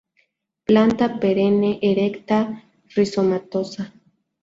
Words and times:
Planta 0.71 1.09
perenne, 1.19 1.71
erecta, 1.91 2.41
rizomatosa. 2.97 3.91